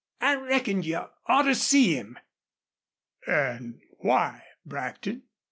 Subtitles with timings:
[0.19, 2.17] "I reckoned you oughter see him."
[3.27, 5.21] "An' why, Brackton?"